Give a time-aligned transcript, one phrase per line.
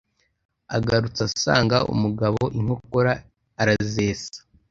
[0.75, 3.11] Agarutse asanga umugabo inkokora
[3.61, 4.37] arazesa